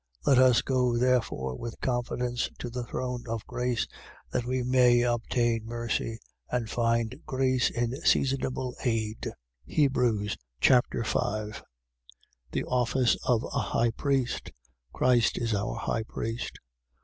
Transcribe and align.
4:16. 0.25 0.27
Let 0.29 0.37
us 0.43 0.61
go 0.63 0.97
therefore 0.97 1.55
with 1.57 1.79
confidence 1.79 2.49
to 2.57 2.71
the 2.71 2.83
throne 2.85 3.23
of 3.29 3.45
grace: 3.45 3.85
that 4.31 4.47
we 4.47 4.63
may 4.63 5.03
obtain 5.03 5.63
mercy 5.67 6.17
and 6.49 6.71
find 6.71 7.19
grace 7.27 7.69
in 7.69 7.95
seasonable 8.01 8.73
aid. 8.83 9.29
Hebrews 9.63 10.37
Chapter 10.59 11.03
5 11.03 11.63
The 12.51 12.63
office 12.63 13.15
of 13.25 13.43
a 13.43 13.49
high 13.59 13.91
priest. 13.91 14.49
Christ 14.91 15.37
is 15.37 15.53
our 15.53 15.75
high 15.75 16.01
priest. 16.01 16.57